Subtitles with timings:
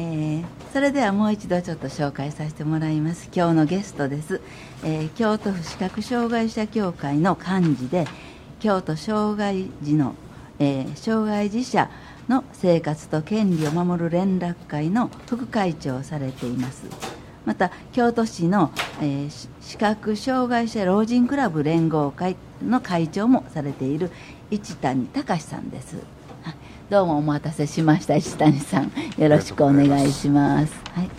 [0.00, 3.28] えー、それではもう一度ちょっと紹介させてもらいます。
[3.34, 4.40] 今日のゲストです、
[4.82, 8.06] えー、京都府視覚障害者協会の幹事で
[8.60, 10.14] 京都障害児の、
[10.58, 11.90] えー、障害児者
[12.28, 16.84] の生活と権利を守る連絡会の副会長をされています。
[17.44, 18.70] また京都市の、
[19.02, 22.36] えー、視覚障害者老人クラブ連合会
[22.66, 24.10] の会長もされている
[24.50, 26.19] 市谷隆さんです。
[26.90, 28.90] どうもお待たせしました石谷さん。
[29.16, 30.74] よろしくお願いします。
[30.92, 31.10] はい。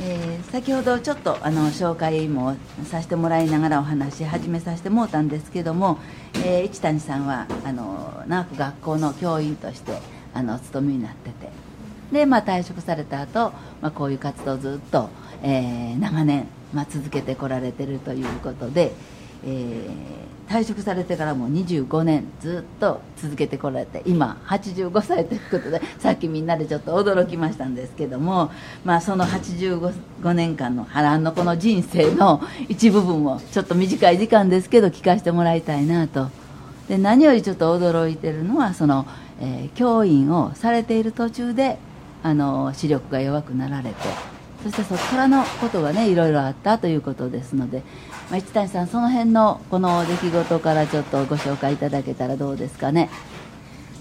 [0.00, 2.54] えー、先ほどちょっとあの紹介も
[2.84, 5.98] させてもらいながらお話し始めさせてもらったんですけども、
[6.44, 9.98] えー、市谷さんはあの長く学校の教員として
[10.32, 11.50] あのお勤めになってて。
[12.12, 13.50] で、まあ、退職された後、
[13.82, 15.08] まあこういう活動をずっと、
[15.42, 18.92] えー、長年、まあ、続けてこられてるということで、
[19.46, 28.50] えー、退職されてからも25年ずっと続けてこられて今85歳ということでさっきみんなでちょっと驚きましたんですけども、
[28.84, 36.28] まあ、その85年間の波乱のこの人生の一部分をちょっと短い時間ですけど聞かせてもらいたいなと。
[36.88, 39.06] で何よりちょっと驚いてるのはその、
[39.40, 41.78] えー、教員をされている途中で
[42.22, 43.94] あの視力が弱くなられて
[44.64, 47.82] そしてそこからのことがねいろいろあったということですので
[48.30, 53.10] まあ、市谷さん、その辺のこの出来事からちょっとご紹介いただけたらどうですかね。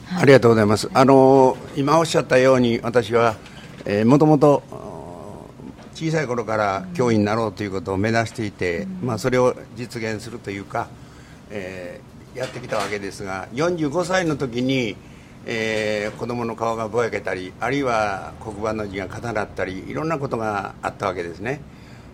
[0.05, 0.89] はい、ありがとうございます。
[0.93, 3.35] あの今おっしゃったように私は、
[3.85, 4.63] えー、もともと
[5.93, 10.87] 小さい頃から教員になろうということを目指していて、うん、まあ、それを実現するというか、
[11.49, 14.95] えー、やってきたわけですが45歳の時に、
[15.45, 21.61] えー、子供の顔がぼやけたりあるいは黒板の字が重なったりいろんなことがあったわけですね。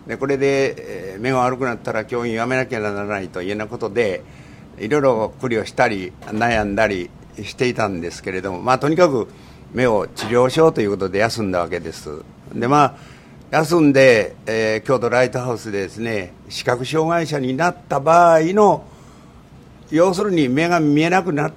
[0.08, 4.24] でこれで、えー、目が悪くなったら教員辞めなきゃならないというようなことで
[4.80, 7.10] いろいろ苦慮したり悩んだり
[7.44, 9.28] していたんですけれども、まあ、とにかく
[9.74, 12.96] 目を治療しようということで休んだわけですでまあ
[13.52, 18.86] 休んで、えー、京都ライトハウスでですね視覚障害者になった場合の
[19.92, 21.54] 要するに目が見えなくなる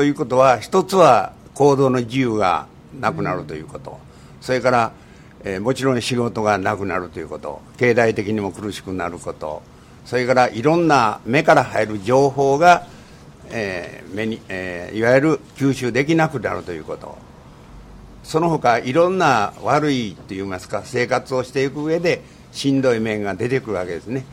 [0.00, 2.66] ということは一つは行動の自由が
[2.98, 3.98] なくなるということ、
[4.40, 4.92] それから
[5.42, 7.60] えー、もちろん仕事がなくなるということ。
[7.78, 9.62] 経済的にも苦しくなること。
[10.06, 12.86] それからいろんな目から入る情報が、
[13.50, 17.16] えー目にえー、いわゆる吸収できなくなるということ。
[18.22, 22.22] その他いろんな悪いといいますか生活をしていく上で
[22.52, 24.24] しんどい面が出てくるわけですね、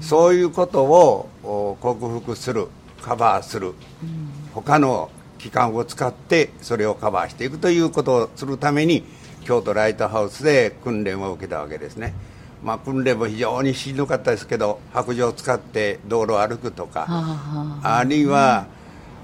[0.00, 2.66] うそういうことを克服する
[3.00, 3.74] カバーする、
[4.54, 9.04] 他の機関を使ってそれをカバーしていくということをするために
[9.44, 12.14] 京都ライトハウスで訓練を受けたわけですね、
[12.62, 17.06] まあ、訓練も非常にしんどかったですけど白状を使って道路を歩くとか、
[17.82, 18.66] あるいは、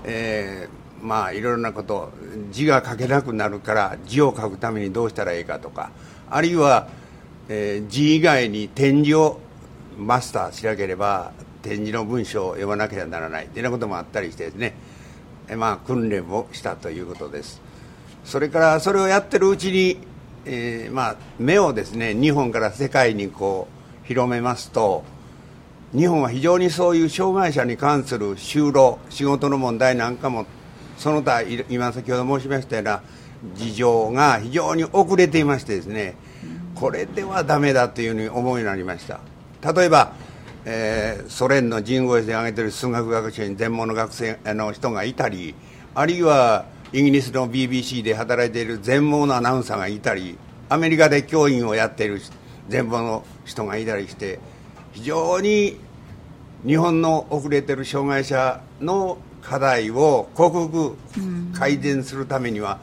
[0.05, 2.11] えー、まあいろいろなこと
[2.51, 5.91] 字が書けなくなるから字を書くためにどうしたらいいかとか
[6.29, 6.89] あるいは、
[7.49, 9.41] えー、字以外に点字を
[9.97, 14.88] マスターしなければ点字の文章を読まなきゃならないというようなこともあったりしてですね、え
[15.57, 17.61] まあ、訓練をしたということです。
[18.25, 19.99] それからそれをやってるうちに
[20.51, 23.69] えー、まあ、目をですね日本から世界にこ
[24.05, 25.05] う広めますと
[25.93, 30.47] 日本は非常にそういう障害者に関する就労仕事の問題なんかも
[30.97, 33.03] その他今先ほど申しましたような
[33.55, 36.17] 事情が非常に遅れていましてですね
[36.75, 39.21] これではだめだというふうに思うようになりました。
[39.75, 40.13] 例えば、
[40.71, 45.55] えー、ソ連の人口で挙げている数学学者に全盲の学生あの人がいたり
[45.95, 50.37] あるいはイギリスの BBC で働いている全盲のアナウンサーがいたり
[50.69, 52.21] アメリカで教員をやっている
[52.69, 54.41] 全盲の人がいたりして
[54.93, 55.79] 非常に
[56.67, 60.99] 日本の遅れてる障害者の課題を克服
[61.59, 62.79] 改善するためには、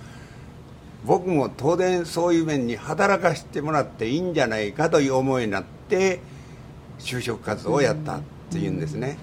[1.05, 6.21] 僕も当然そういう面に働かせてもらっていいんじゃないかという思いになって
[6.99, 9.17] 就職活動をやったっていうんですね。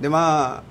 [0.00, 0.62] でまあ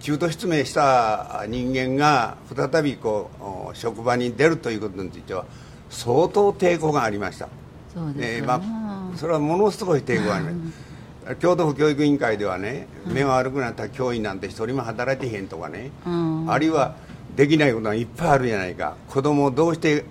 [0.00, 3.30] 中途失明した人間が再びこ
[3.72, 5.44] う職場に出るということについては
[5.90, 7.48] 相当抵抗がありました。
[7.94, 10.72] そうです、まあ、それはものすごい抵抗がありまし
[11.26, 11.36] た。
[11.36, 16.96] 京都府教育委員会ではね目が悪くなった教員なんて一人も働いてへんとかね、うん、あるいは
[17.36, 18.96] できないことがいっぱいあるじゃないか。
[19.08, 20.04] 子供をどうして、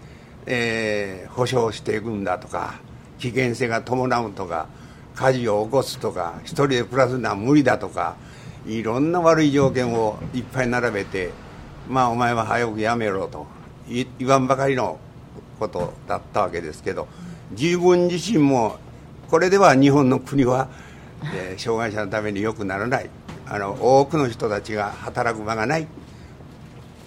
[0.45, 2.75] えー、保障していくんだとか
[3.19, 4.67] 危険性が伴うとか
[5.21, 8.15] 火事を起こすとか一人で暮らすのは無理だとか
[8.65, 11.29] いろんな悪い条件をいっぱい並べて
[11.87, 13.45] まあお前は早くやめろと
[13.87, 14.97] 言わんばかりの
[15.59, 17.07] ことだったわけですけど
[17.51, 18.79] 自分自身も
[19.29, 20.69] これでは日本の国は、
[21.35, 23.09] えー、障害者のためによくならない。
[23.45, 25.87] あの多くの人たちが働く場がない。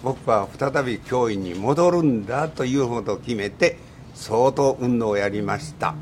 [0.03, 3.77] 僕は再び教員に戻るんだということを決めて
[4.13, 5.95] 相当運動をやりました、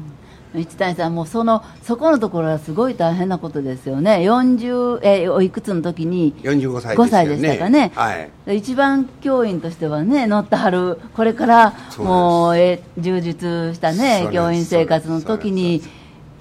[0.55, 7.03] 一谷さん、もうそのそこのところはすごい大変なことですよね、40えおいくつの時に45歳ね。
[7.03, 8.15] 5歳でしたかね、は
[8.47, 15.81] い、一番教員としてはね、乗ってはる、これからもうえ充実したね教員生活の時に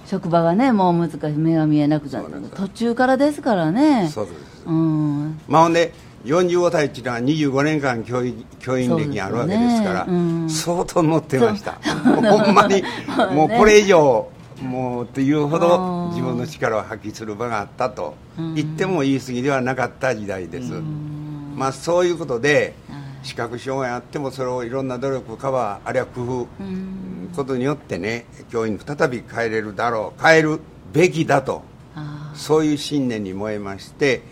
[0.04, 4.08] 職場がね、もう難しい、目が見えなくなって途中からですからね。
[4.12, 4.64] そうです。
[4.66, 5.40] うん。
[5.48, 5.92] まあほんで
[6.24, 10.12] 45歳っていうのは25年間教員教員歴があるわけですからね。
[10.12, 10.50] うん。
[10.50, 11.72] 相当乗ってました。
[11.82, 12.82] ほんまに
[13.34, 14.28] もうこれ以上
[14.62, 16.10] もうっていうほどうん。
[16.10, 18.54] 自分の力を発揮する場があったとうん。
[18.54, 20.74] 言っても言い過ぎではなかった時代です。
[20.74, 21.54] うん。
[21.56, 23.02] まあそういうことではい。
[23.26, 27.30] 視覚障害あってもそれをいろんな努力カバーあるいは工夫うん。
[27.34, 30.60] ことによってね教員に再び変えれるだろう変える
[30.92, 31.62] べきだと
[31.96, 34.22] あそういう信念に燃えまして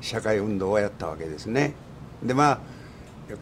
[0.00, 1.74] 社会運動をやったわけですね。
[2.22, 2.58] でまあ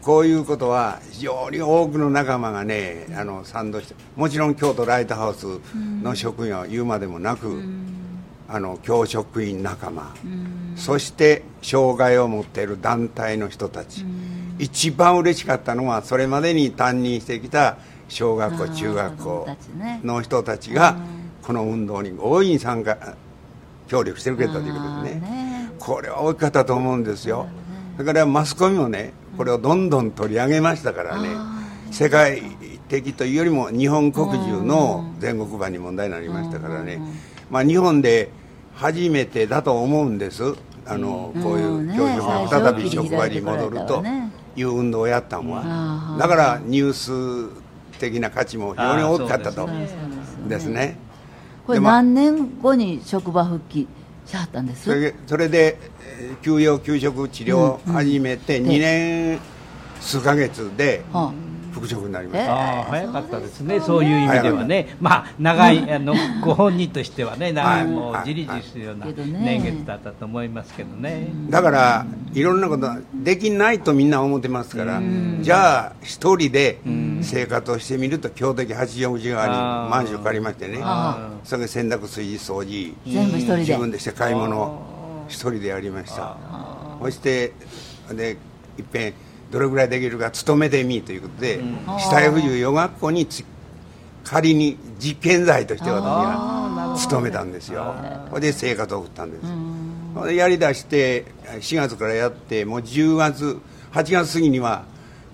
[0.01, 5.45] こういうことは非常に多くの仲間がねあの賛同してもちろん京都ライトハウス
[6.03, 7.63] の職員は言うまでもなく、
[8.47, 10.73] あの教職員仲間、うん。
[10.75, 14.05] そして障害を持っている団体の人たち、
[14.59, 17.77] 一番嬉しかったのはそれまでに担任してきた
[18.09, 19.47] 小学校中学校
[20.03, 21.19] の人たちがうん。
[21.49, 23.15] この運動に大いに参加
[23.87, 25.48] 協力してくれたということですねね
[25.79, 27.47] これは大きかったと思うんですよ。
[27.97, 31.29] だからマスコミもねこれをどんどん取り上げましたからね。
[31.31, 31.59] あ
[31.91, 32.41] 世界
[32.87, 37.01] 的というよりも日本国中の全国版に問題になりましたからね。
[37.49, 38.29] まあ日本で
[38.75, 40.55] 初めてだと思うんです。
[40.85, 44.03] あのこういう教職が再び職場に戻ると
[44.55, 46.17] いう運動をやったのは。
[46.19, 49.69] だからニュース的な価値も非常に大きかったと。
[50.47, 50.97] ですね。
[51.67, 53.87] これ何年後に職場復帰
[54.29, 54.83] しはったんです。
[54.85, 59.39] それでそれでえー休養休職治療を始めて2年
[59.99, 61.33] 数ヶ月では
[61.71, 62.53] 復職になりまえした。
[62.53, 71.29] ああ早かったですね、そういう意味ではね、まあ、長い、あのご本人としてはね、長い、もうはいじりじりするような年月だったと思いますけどね。
[71.49, 75.01] だからいろんなことはできないとみんな思ってますから
[75.41, 76.79] じゃあ一人で
[77.21, 80.79] 生活をしてみると京都駅八王子側にマンション借りましてね。
[80.81, 83.59] あそれで洗濯水掃除全部一人で。
[83.59, 86.35] 自分でして買い物を一人でやりました。
[87.01, 87.53] そして
[88.11, 88.37] で
[88.77, 89.13] いっぺん
[89.51, 91.59] どれぐらいできるか勤めてみということで
[91.99, 93.43] 死体不自由幼学校につ
[94.23, 97.95] 仮に実験材として私が勤めたんですよ。
[98.29, 99.43] それで生活を送ったんです
[100.13, 103.57] それでやりだして4月からやってもう10月
[103.91, 104.83] 8月過ぎには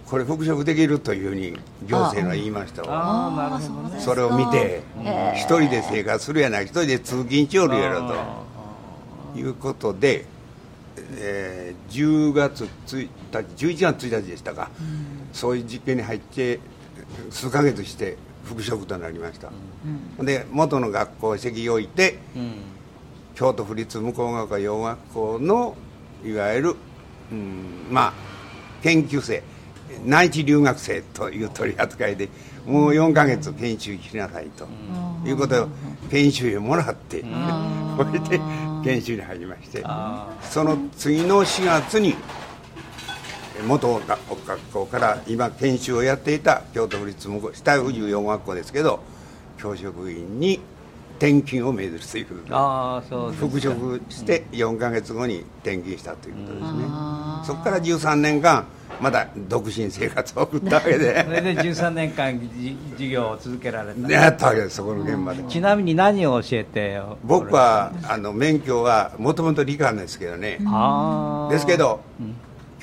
[0.06, 1.58] これ復職できるというふうに
[1.88, 2.88] 行政が言いましたね。
[4.00, 4.84] それを見て
[5.36, 8.46] 一人で生活するやない一人で通勤しよるやろと。
[9.38, 10.26] いうことで、
[11.18, 13.10] えー10月1
[13.42, 14.70] 日11月1日でしたか、
[15.34, 16.60] そういう実験に入って
[17.30, 19.52] 数ヶ月して復職となりました、
[20.24, 22.54] で元の学校へ籍を置いてうん。
[23.36, 25.76] 京都府立向ヶ丘養学校の
[26.26, 26.76] いわゆる、
[27.32, 28.14] うん、まあ
[28.82, 29.44] 研究生
[30.06, 32.30] 内地留学生という取り扱いで
[32.66, 34.68] もう4ヶ月研修しなさいと、
[35.28, 35.68] いうことを
[36.10, 37.24] 研修費をもらって、
[37.96, 38.40] それで
[38.84, 42.16] 研修に入りましてあその次の4月に
[43.64, 49.00] 元学校から今研修をやっていた京都府立向こう死体不自由養護学校ですけど
[49.58, 50.60] 教職員に
[51.18, 58.66] 転勤を命ずるというあー、そうですか復職して4ヶ月後に転勤したということですね、あーそこから13年間
[59.00, 64.12] まだ独身生活を送ったわけ それでで13年間じ授業を続けられた。
[64.12, 65.44] やったわけですそこの現場で。
[65.44, 70.60] ちなみに何を教えて僕はあの免許はもともと理科ですけどね、
[71.50, 72.02] ですけど、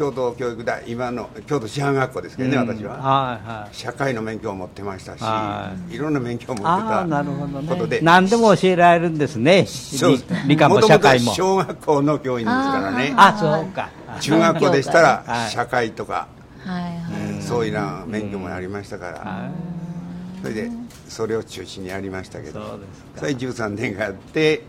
[0.02, 2.97] 京都教育大今の京都師範学校ですけどね、私は。
[2.97, 3.75] はいはい。
[3.75, 5.97] 社会の免許を持ってましたし、、はい。
[5.97, 8.00] ろんな免許を持ってたるほどことで。
[8.00, 11.32] ね何でも教えられるんですねそう理理科も社会も。
[11.35, 13.14] 小学校の教員ですからね。
[13.16, 13.90] あそうか。
[14.21, 15.50] 中学校でしたらはい。
[15.50, 16.26] 社会とか、
[16.64, 17.42] はいはい。
[17.42, 19.50] そういうな免許もありましたから、は
[20.42, 20.71] それで
[21.09, 22.61] それを中心にやりましたけど。
[22.61, 23.21] そうですか。
[23.21, 24.64] それ13年間やって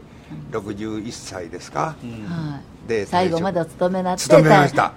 [0.51, 2.87] 61歳ですか、はい。
[2.87, 4.93] で最後までお勤めになって勤めました。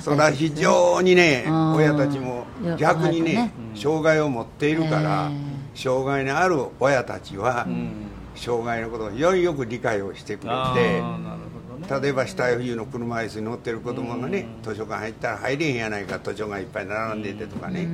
[0.00, 1.74] それは非常にねうん。
[1.76, 3.52] 親たちもよ逆にねね。
[3.74, 7.92] 障害を持っているからえ障害のある親たちはうん。
[8.34, 17.88] 障害のことを非常によく理解をしてくれあて例えば死体不自由の車椅子に乗ってる子供がね図書館入ったら入れへんやないか図書館いっぱい並んでいてとかね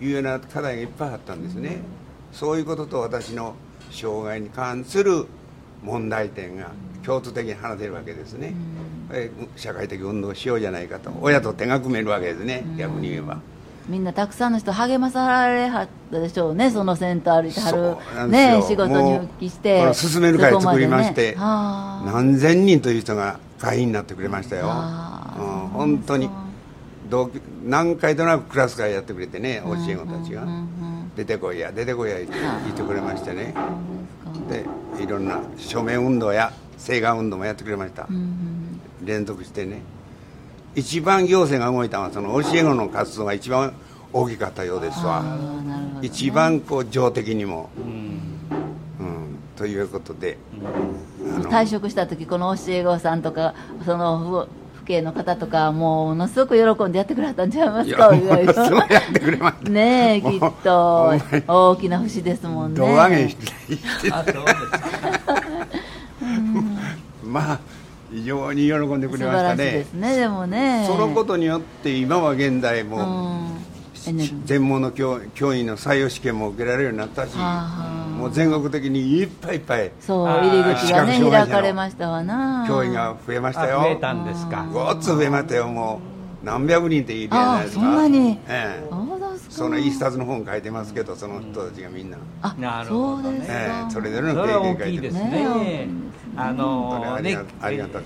[0.00, 1.78] いうような課題がいっぱいあったんですね。
[2.32, 3.54] そういうことと私の
[3.90, 5.26] 障害に関する
[5.82, 6.70] 問題点が
[7.04, 8.54] 共通的に話せるわけですね。
[9.12, 11.10] え社会的運動をしようじゃないかと。
[11.20, 13.38] 親と手が組めるわけですね、逆に言えば。
[13.88, 19.94] みんなたくさんの人励まされはったでしょうねそのセンター歩いてはる、ね、仕事に復帰して。
[19.94, 21.36] 進める会作りましてね。
[21.38, 22.12] はあ。
[22.12, 24.72] 何千人という人が会員になってくれましたよ、うん、
[25.68, 26.30] 本当に
[27.10, 30.46] 同期何回となくクラス会やってくれてね教え子たちが、
[31.16, 32.30] 出てこいや出てこいや言っ
[32.74, 33.54] てくれましてね
[34.48, 34.64] で
[35.02, 39.80] いろんな署名運動や請願運動もやってくれました、うんうん連続してね。
[40.74, 43.72] 一番行政が動いたのはその教え子の活動が一番
[44.12, 45.22] 大きかったようですわ。
[45.22, 45.98] ね。
[46.02, 47.84] 一番こう情的にも、うん。
[49.00, 50.38] うん、ということで、
[51.34, 53.54] あの退職した時この教え子さんとか
[53.84, 54.48] その
[54.88, 59.70] 父父兄の方とかもうものすごく喜んでやってくれたんちゃいますかいやものすごいやってくれました。
[59.70, 61.12] ねえきっと。
[61.46, 62.80] 大きな節ですもんね。
[62.80, 63.46] 胴上げして
[64.10, 64.88] あそうですか。
[67.22, 67.60] まあ
[68.10, 69.56] 非常に喜んでくれましたね。
[69.56, 70.86] ですねでもね。
[70.86, 73.50] そのことによって今は現在うも
[74.46, 77.36] 全盲の教教員の採用試験も受けられるようになったし。
[77.36, 79.92] はあはあもう全国的にいっぱいいっぱい。
[80.00, 82.64] そう入り口がね開かれましたわな。
[82.68, 83.80] 教員が増えましたよ。
[83.80, 84.66] あ増えたんですか。
[84.72, 86.00] ごっつ増えましたよも
[86.42, 86.44] う。
[86.44, 87.80] 何百人って言いてやないですか。
[87.80, 88.38] あそんなに。
[88.48, 89.17] ええ
[89.58, 93.44] その一冊の本書いてますけどその人たちがみんな、あなるほどね。
[93.48, 95.30] ええそれぞそれの経験書いてますきいですね。
[95.30, 95.88] ね
[96.36, 97.36] あのね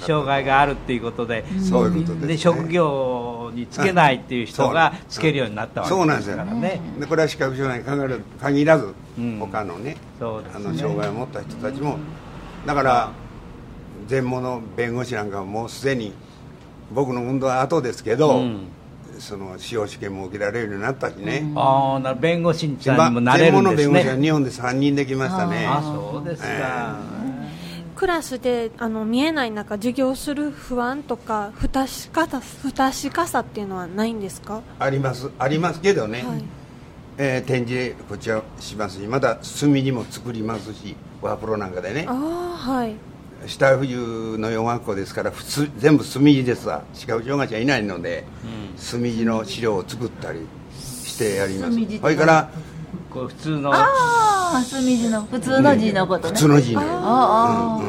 [0.01, 2.39] 障害があるっていうことで、そういうことですね。
[2.39, 6.81] 職業につけないっていう人がつけるようになったわけですからね。
[6.99, 9.39] でこれは視覚障害に限らず限らず、うん。
[9.39, 10.25] 他のねあ
[10.59, 11.99] の障害を持った人たちも
[12.67, 13.13] だから
[14.07, 16.15] 全盲の弁護士なんかはもうすでに
[16.91, 18.72] 僕の運動は後ですけど、うん
[19.23, 24.23] その司法試験も受けられるようになったしね、ああ、な弁護士にもなれるんです弁護士はね。
[24.23, 25.65] 日本で3人できましたね。
[25.65, 26.97] あそうですか。
[27.95, 35.31] クラスであの見えない中授業する不安とか不確かさ不確かさっていうのはないんですか、あります。
[35.39, 36.45] ありますけどね、はい。
[37.19, 42.07] えー展示こちらしますしまた墨地も作りますしワープロなんかでね。
[42.09, 43.12] ああはい
[43.47, 46.83] 下冬の4学校ですから普通全部墨地ですわ。
[46.95, 48.25] 視覚障害者いないので、
[48.77, 50.47] 墨地の資料を作ったり
[50.79, 51.99] してやります。
[52.01, 52.27] それか。
[52.27, 52.51] ら
[53.11, 53.73] こう普通の。
[53.75, 53.87] あ
[54.55, 56.35] あ墨字の普通の字のことね。
[56.35, 57.81] 普通の字のああ、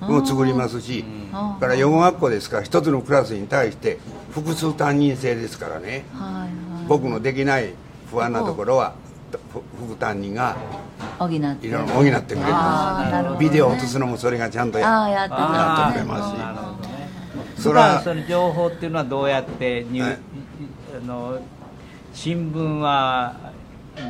[0.00, 3.98] うんうん、も作りますし、あだから4学校ですから一つのクラスに対して
[4.30, 6.04] 複数担任制ですからね。
[6.12, 6.86] はいはい。
[6.88, 7.74] 僕のできない
[8.10, 9.11] 不安なところはふ
[9.52, 10.56] 副担任が
[11.18, 17.52] 補って補ってくれますビデオを映すのもそれがちゃんとやってくれますしね。
[17.56, 20.18] それはその情報っていうのはどうやって入、はい
[20.94, 21.40] あの
[22.12, 23.34] 新聞は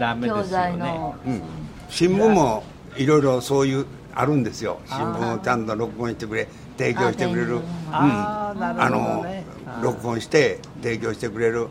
[0.01, 1.15] ダメですよね。
[1.25, 1.43] うん、
[1.89, 2.65] 新聞も
[2.97, 11.69] いろいろそういうあるんですよ新聞をちゃんと録音してくれ提供してくれるあーなるほどあの録音して提供してくれる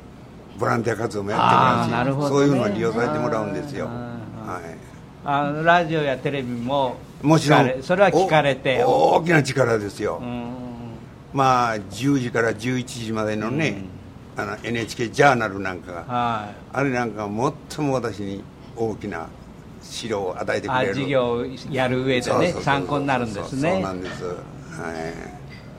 [0.62, 2.48] ボランティア活動もやってなるほどね。
[2.48, 4.78] ますしそういうのに利用されてもらうんですよ、はい、
[5.26, 8.84] あのラジオやテレビももちろんそれは聞かれて。
[8.84, 10.52] お大きな力ですよ、うん。
[11.34, 13.84] まあ10時から11時までのね、
[14.36, 16.56] あの NHK ジャーナルなんかがはい。
[16.74, 18.44] あれなんかは最も私に
[18.76, 19.28] 大きな
[19.82, 20.94] 資料を与えてくあれる。
[20.94, 24.24] 授業をやる上でねそうそうそう参考になるんですそうそうねなんです。
[24.26, 24.36] はい。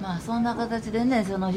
[0.01, 1.53] まあそんな形でねその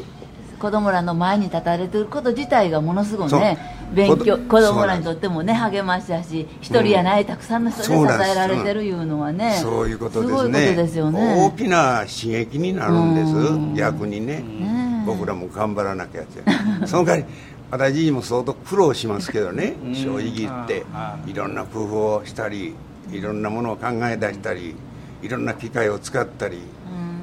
[0.58, 3.40] 子供らの前に立たれてること自体がものすごいそう。
[3.40, 3.58] ね
[3.94, 13.32] 勉強こ子供らにとってもね励ましやし一人やないたくさんの人で支えられてるいうのはねそういうことですごいことねですよ大ねきな刺激になるんです。
[13.32, 13.74] うん。
[13.74, 14.40] 逆にね。
[14.40, 16.42] ね僕らも頑張らなきゃって。
[16.86, 17.32] その代わり
[17.70, 19.74] 私自身も相当苦労しますけどね。
[19.84, 19.94] うん。
[19.94, 20.84] 正直言って
[21.26, 22.74] いろんな工夫をしたり
[23.12, 24.74] いろんなものを考え出したり
[25.22, 26.58] いろんな機械を使ったり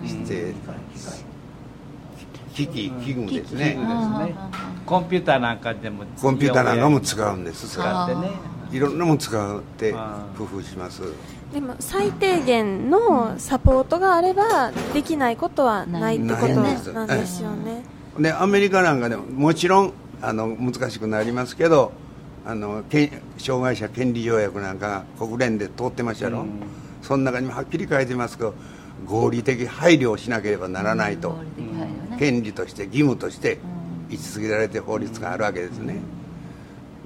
[0.05, 0.53] して
[2.53, 3.77] 機器器具ですね。
[4.85, 7.67] コンピューターなんかでもコンピューターなんかも使うんです。
[7.69, 8.31] 使ってね。
[8.71, 9.93] いろんなもの使って
[10.37, 11.01] 工夫します。
[11.53, 16.55] でも最低限のサポートがあればできないことはないってこと
[16.91, 17.83] なんですよね。
[18.17, 21.91] でアメリカなんかでももちろんあの難しくなりますけど
[22.45, 22.83] あの
[23.37, 26.61] 障害者権利条約なんかが国連で通ってましたやろ、うん。
[27.01, 28.55] その中にもはっきり書いてますけど
[29.05, 32.19] 合理的配慮をしなければならないと、合理的配慮ね。
[32.19, 33.59] 権利として義務として
[34.09, 35.97] 位置づけられてる法律があるわけですね、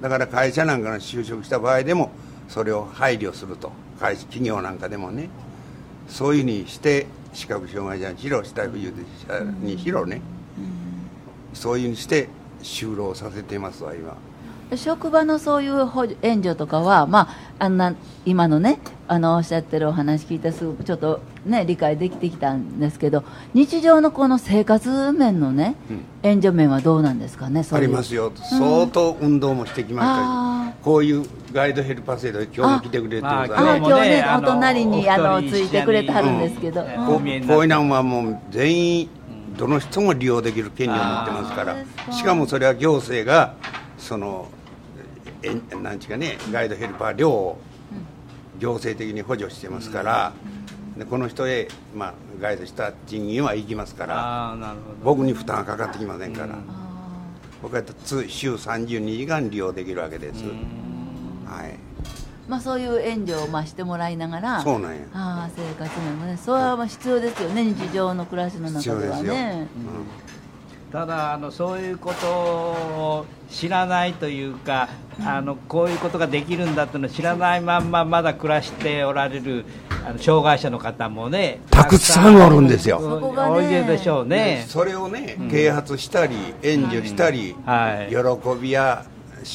[0.00, 2.10] だから会社なんかの就職した場合でも
[2.48, 3.72] それを配慮すると。
[3.98, 5.28] 会社企業なんかでもね。
[6.08, 8.94] そういうふうにして視覚障害者にしろ死体不自由
[9.28, 10.22] 者にしろね、
[11.52, 12.28] そういうふうにして
[12.62, 14.16] 就労させていますわ今
[14.76, 17.94] 職場のそういう補助援助とかは、まあ、あんな
[18.26, 25.76] 今のねあのおっしゃってるお話聞いてすぐちょっと、ね、理解できてきたんですけど日常のこの生活面のね、
[26.22, 36.88] 援助面はどうなんですかねありますよ、相当運動もしてきましたし、あこういうガイドヘルパー制度で今日も来てくれてるあかあ今日ねお隣におあのついてくれてはるんですけど、うん。
[36.88, 37.06] うん
[37.46, 39.08] こういうのはもう全員、
[39.56, 42.12] どの人も利用できる権利を持ってますから。
[42.12, 43.54] しかもそれは行政が
[43.98, 44.48] その
[45.42, 47.58] えなんちかねガイドヘルパー料を
[48.58, 50.32] 行政的に補助してますから、
[50.96, 54.96] でこの人へ、まあ、ガイドした賃金は行きますからああなるほど。
[55.04, 56.64] 僕に負担はかかってきませんから、うん。
[57.62, 61.78] 僕はつ週32時間利用できるわけです、はい、
[62.48, 65.00] まあ、そういう援助をまあしてもらいながらそうなんや。
[65.12, 69.66] ああ生活面もねそれはまあ必要ですよね日常の暮らしの中では必要ね
[70.92, 74.88] ただあのそういうことを知らないというか、
[75.24, 79.64] あのこういうことができるんだというのを知らないまんままだ暮らしておられる
[80.06, 82.98] あの障害者の方もねたくさんおるんですよ。
[82.98, 84.64] おいででしょうね。
[84.66, 88.10] それをね、啓発したり援助したり、はい。
[88.10, 89.04] 喜びや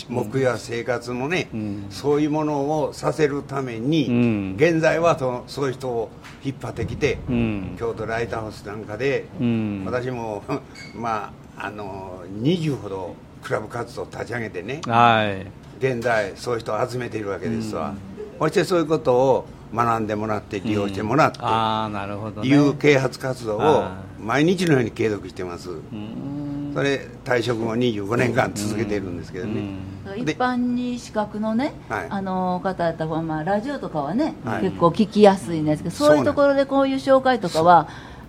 [0.09, 1.85] 目標や生活もね、ん。
[1.89, 4.55] そういうものをさせるために、うん。
[4.57, 6.09] 現在はそのそういう人を
[6.43, 7.75] 引っ張ってきて、うん。
[7.77, 9.83] 京都ライトハウスなんかで、うん。
[9.85, 10.43] 私も
[10.95, 15.47] まああの20ほどクラブ活動を立ち上げてねはい。
[15.79, 17.93] 現在そういう人を集めているわけですわ、
[18.39, 22.47] そしてそういうことを学んでもらって利用してもらって、ああなるほどね。
[22.47, 29.61] いう啓発活動をは毎日のように継続してます、うんそれ退職後25年間続けているんですけどね、
[30.07, 30.25] うん。
[30.25, 32.07] で一般に資格のね、はい。
[32.09, 34.63] あの方だったら、まあ、ラジオとかはね、はい。
[34.63, 37.87] 結構聞きやすいんですけどそういうところでこういう紹介とかは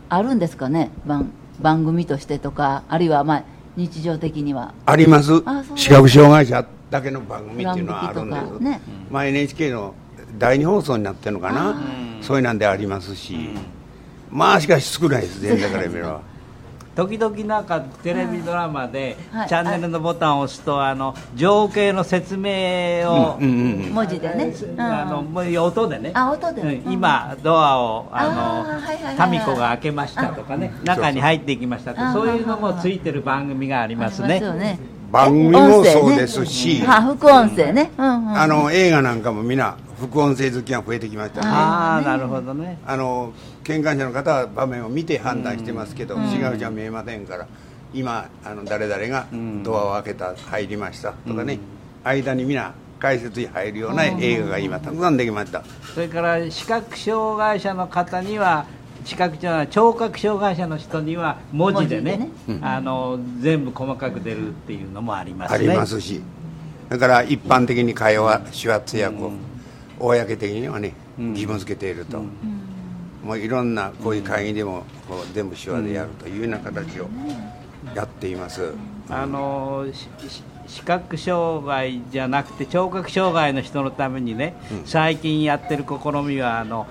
[0.08, 0.90] あるんですかね？
[1.06, 3.44] 番番組としてとかあるいはまあ
[3.76, 4.74] 日常的には。
[4.86, 5.32] あります。
[5.76, 8.80] 視覚障害者だけの番組っていうのはあるんですね。
[9.10, 9.94] まあ、NHK の
[10.38, 11.70] 第二放送になってるのかな。
[11.70, 12.18] うん。
[12.20, 13.50] そういうなんでありますし、
[14.30, 16.20] まあしかし少ないです全然から見れば
[16.94, 19.48] 時々なんかテレビドラマではい。
[19.48, 24.80] チャンネルのボタンを押すとあの情景の説明をうんうんうん文字でね、うん。
[24.80, 26.12] あのもう音でね。
[26.14, 26.92] あ音でうん。
[26.92, 29.30] 今ドアをああーはいはいはいはい。
[29.30, 34.40] の民子が開けましたとかね中に入っていきましたってあそういうのもついてる番組がありますね。
[35.10, 41.46] 番組もそうですし、あ副音声ね、うんうん、あの映画なんかも皆副音声好きが増えてきましたね。
[41.48, 42.78] ああなるほどね。
[42.86, 47.46] あの見観者の方は場面を見て判断してますけど、違うじゃ見えませんから
[47.92, 49.62] 今あの誰々がん。
[49.62, 51.58] ドアを開けた入りましたとかね、
[52.02, 55.62] 間に皆解説に入るような映画が今たくさんできました、
[55.94, 58.66] それから視覚障害者の方には
[59.04, 65.68] 視覚じゃない聴覚障害者の人には文字でね文あの全部細かく出るっていうのもありますね。
[65.68, 66.22] ありますし。
[66.88, 69.32] だから一般的に会話手話通訳を、
[70.04, 71.30] 公的にはねうん。
[71.30, 72.22] 義務付けていると、
[73.24, 77.08] もういろんなこういう会議でもこう全部手話でやるというような形を
[77.94, 78.74] やっています、
[79.08, 79.86] あの
[80.66, 84.86] 視覚障害じゃなくて聴覚障害の人のためにね、うん。
[84.86, 86.86] 最近やってる試みはあの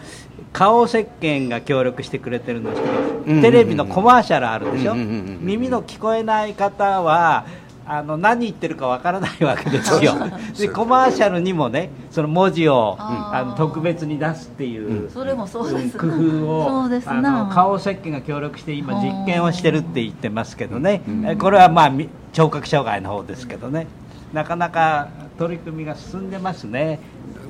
[0.51, 2.81] 顔石鹸が協力してくれてるんです？
[2.81, 2.87] け
[3.33, 7.45] ど、テレビのコマーシャルあるでしょ、う耳の聞こえない方は
[7.85, 10.13] あの何言ってるかわからないわけですよ。
[10.57, 23.87] でコマーシャルにもねその文字を、あの特別に出すっていう、それもそうです工夫をそうですあなの顔石鹸が協力して今実験をしてるって言ってますけどね、うんえこれはまあみ聴覚障害の方ですけどね。
[24.31, 26.99] なかなか取り組みが進んでますね。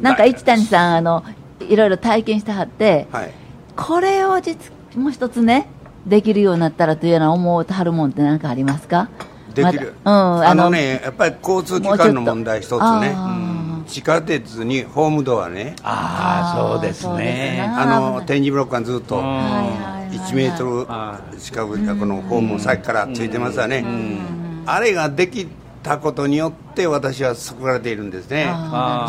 [0.02, 1.24] なんか一谷さんあの
[1.62, 3.32] いろいろ体験してはってはい。
[3.76, 5.67] これを実もう一つね
[6.06, 9.10] できるようになったらというような思うはるもんって何かありますか？
[9.54, 10.22] できる、まだ。
[10.22, 12.78] うんあのねやっぱり交通機関の問題一つね。
[12.80, 13.39] あ
[13.86, 15.76] 地下鉄にホームドアね。
[15.84, 17.16] ああそうですね。
[17.16, 17.74] ね。
[17.78, 19.24] あの展示ブロックがずっとうん。
[19.24, 24.63] はいはいはい1メートあル近くこのホームの先からついてますわね、うん。
[24.66, 25.48] あれができ
[25.82, 28.48] たことによって私は救われているんですね。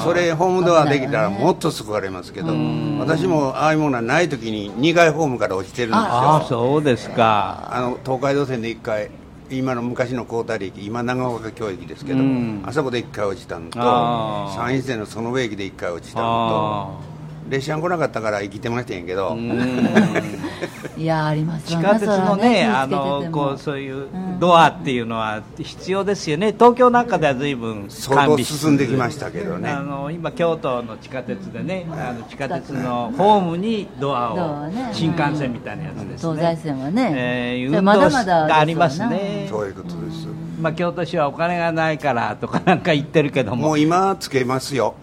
[0.03, 2.99] それホームドアできたらもっと救われますけどん。
[2.99, 6.05] 私もああいうものはない時に2階ホームから落ちてるんですよ。
[6.05, 7.69] ああそうですか。
[7.71, 9.11] あの東海道線で1回
[9.51, 12.63] 今の昔の高田駅今長岡京駅ですけど、うん。
[12.65, 14.55] あそこで1回落ちたのとあー。
[14.55, 17.13] 山陰線の園部駅で1回落ちたあのと
[17.49, 19.37] 列車が来なかったから生きてましたんやけど、
[20.97, 24.07] いやあります地下鉄のね、あのこうそういう
[24.39, 40.45] ドアっていうのは必要ですよね、東京なんかではずいぶん相当進んできましたけどね、あの今、京都の地下鉄でね、あの地下鉄のホームにドアを、新幹線みたいなやつですね、東西線はね、えー、運動がありますね、そういうことです。
[40.65, 43.69] まあ、京都市はお金がないからとかなんか言ってるけども。
[43.69, 44.95] もう今つけますよ。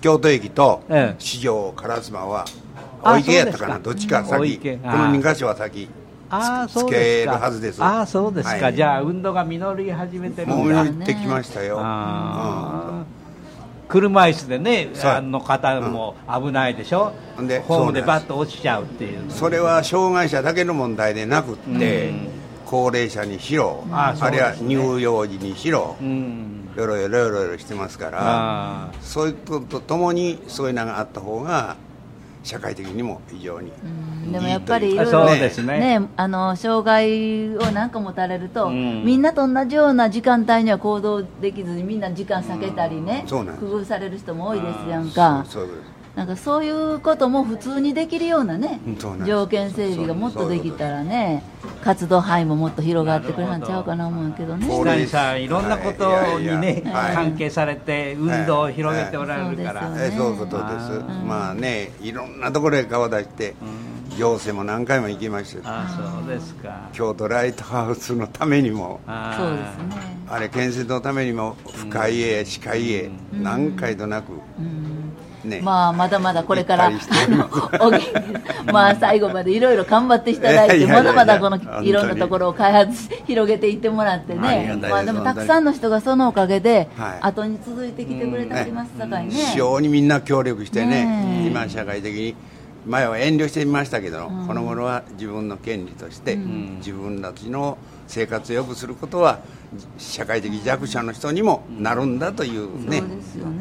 [0.00, 0.82] 京都駅と
[1.18, 1.40] 四
[1.72, 2.44] 条烏丸は
[3.02, 4.30] お池やったかなどっちか先。
[4.30, 5.88] この2箇所は先
[6.28, 7.82] あつけるはずです。
[7.82, 11.76] ああそうですか、はい、じゃあ運動が実り始めてるんだもう実ってきましたよ、
[13.88, 22.12] 車椅子でねあの方も危ないでしょ、うん、でホームでバッと落ちちゃうっていうそれは障害者だけの問題でなくって、
[22.66, 25.96] 高齢者にしろあるいは乳幼児にしろ、
[26.76, 31.76] よろよろよろよろしてますからそういうこととともにそういうのがあった方が
[32.46, 33.72] 社会的にも非常に
[34.32, 45.44] でもやっぱりいろいろね、ね、あの障害を何か持たれると、うん、みんなと同じような時間帯には行動できずにみんな時間避けたりね、うん、工夫される人も多いですやんか。
[45.48, 45.68] そう
[46.16, 48.80] なんかそういうことも普通にできるようなね
[49.26, 51.42] 条件整備がもっとできたらね
[51.82, 54.66] 活動範囲ももっと広がってくれんちゃうかな思うけどね。
[54.66, 56.82] 高齢者いろんなことにね
[57.14, 61.00] 関係されて運動を広げておられるから、そういうことです。
[61.26, 63.54] まあねいろんなところへ顔出して、
[64.18, 65.82] 行政も何回も行きました。
[65.82, 66.88] あそうですか。
[66.92, 69.00] 京都ライトハウスのためにも。
[69.36, 70.16] そうですね。
[70.28, 74.32] あれ建設のためにも深い絵、歯科医へ何回となく、
[75.46, 76.90] ね、まあまだまだこれから
[78.72, 84.78] まあ最後までいろいろ頑張っていただいてまだまだこのいろんなところを開発広げていってもらってね。
[84.80, 86.88] まあでもたくさんの人がそのおかげで
[87.20, 89.30] 後に続いてきてくれてありますさかいね。
[89.32, 92.34] 非常にみんな協力してね今社会的に
[92.86, 99.40] 前は遠慮してみましたけど、この頃は自分の権利として、自分たちの生活を良くすることは
[99.98, 103.06] 社会的弱者の人にもなるんだというね、ね。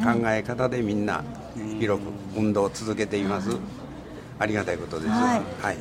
[0.04, 1.24] 考え方でみんな
[1.80, 2.06] 広く
[2.38, 3.50] 運動を続けています、
[4.38, 5.78] ありがたいことです、はい、はい、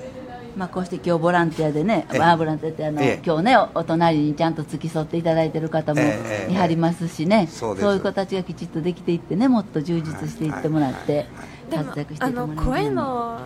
[0.57, 11.27] まあ、こうして今日ボランティアでね、まあ、ボランティアってあの、今日ねお隣にちゃんと付き添っていただいてる方もいはりますしね、そういう子たちがきちっとできていってねもっと充実していってもらって、
[11.71, 13.41] 活躍していってもらって声の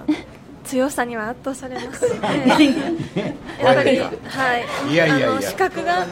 [0.65, 2.19] 強さには圧倒されますね。
[3.63, 4.09] やっぱりは
[4.89, 4.93] い。
[4.93, 5.41] いやいやいや。
[5.41, 6.07] 資格が。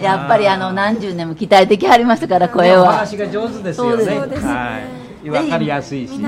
[0.00, 2.92] やっぱりあの何十年も鍛えてきはりましたから声は。
[2.92, 4.04] 話が上手ですよね。
[4.04, 6.20] そうですね、はい分かりやすいし、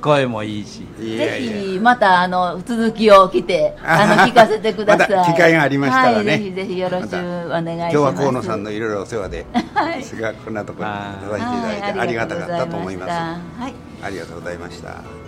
[0.00, 0.86] 声もいいし。
[0.98, 7.90] ぜひまたあの続きを来てあの聞かせてください、 ま、機会がありましたらね、はい、ぜひぜひよろしくお願いします。
[7.90, 10.04] 今日は河野さんのいろいろお世話で、はい、
[10.44, 15.27] こんなところに出させていただいて、ありがたかったと思います、はい、ありがとうございました